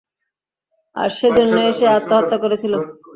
[0.95, 2.73] আর সেজন্যই সে আত্মহত্যা করেছিল।